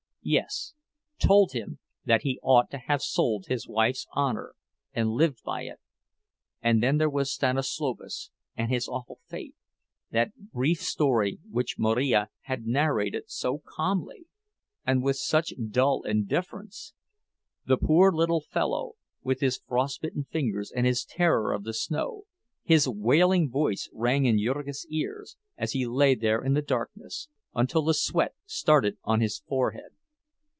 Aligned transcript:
Yes—told 0.23 1.53
him 1.53 1.79
that 2.05 2.21
he 2.21 2.39
ought 2.43 2.69
to 2.69 2.77
have 2.77 3.01
sold 3.01 3.47
his 3.47 3.67
wife's 3.67 4.05
honor 4.13 4.53
and 4.93 5.09
lived 5.09 5.41
by 5.43 5.63
it!—And 5.63 6.83
then 6.83 6.99
there 6.99 7.09
was 7.09 7.31
Stanislovas 7.33 8.29
and 8.55 8.69
his 8.69 8.87
awful 8.87 9.17
fate—that 9.25 10.51
brief 10.51 10.79
story 10.79 11.39
which 11.49 11.79
Marija 11.79 12.29
had 12.41 12.67
narrated 12.67 13.31
so 13.31 13.63
calmly, 13.65 14.27
with 14.87 15.15
such 15.15 15.55
dull 15.71 16.03
indifference! 16.03 16.93
The 17.65 17.77
poor 17.77 18.11
little 18.11 18.41
fellow, 18.41 18.93
with 19.23 19.39
his 19.39 19.57
frostbitten 19.57 20.25
fingers 20.25 20.71
and 20.71 20.85
his 20.85 21.03
terror 21.03 21.51
of 21.51 21.63
the 21.63 21.73
snow—his 21.73 22.87
wailing 22.87 23.49
voice 23.49 23.89
rang 23.91 24.25
in 24.27 24.37
Jurgis's 24.37 24.85
ears, 24.91 25.35
as 25.57 25.71
he 25.71 25.87
lay 25.87 26.13
there 26.13 26.43
in 26.43 26.53
the 26.53 26.61
darkness, 26.61 27.27
until 27.55 27.81
the 27.81 27.95
sweat 27.95 28.35
started 28.45 28.99
on 29.03 29.19
his 29.19 29.39
forehead. 29.39 29.93